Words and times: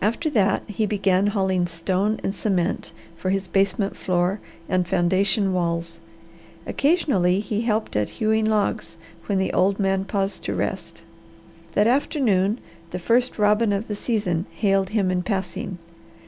After 0.00 0.30
that 0.30 0.62
he 0.68 0.86
began 0.86 1.26
hauling 1.26 1.66
stone 1.66 2.20
and 2.22 2.32
cement 2.32 2.92
for 3.16 3.30
his 3.30 3.48
basement 3.48 3.96
floor 3.96 4.38
and 4.68 4.86
foundation 4.86 5.52
walls. 5.52 5.98
Occasionally 6.64 7.40
he 7.40 7.62
helped 7.62 7.96
at 7.96 8.08
hewing 8.22 8.44
logs 8.46 8.98
when 9.26 9.38
the 9.38 9.52
old 9.52 9.80
man 9.80 10.04
paused 10.04 10.44
to 10.44 10.54
rest. 10.54 11.02
That 11.72 11.88
afternoon 11.88 12.60
the 12.92 13.00
first 13.00 13.36
robin 13.36 13.72
of 13.72 13.88
the 13.88 13.96
season 13.96 14.46
hailed 14.52 14.90
him 14.90 15.10
in 15.10 15.24
passing. 15.24 15.78